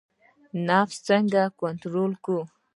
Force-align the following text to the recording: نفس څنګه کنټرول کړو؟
نفس 0.67 0.97
څنګه 1.07 1.41
کنټرول 1.61 2.11
کړو؟ 2.23 2.41